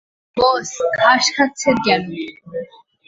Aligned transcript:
বস, 0.37 0.69
ঘাস 0.97 1.23
খাচ্ছেন 1.35 1.75
কেন? 1.85 2.01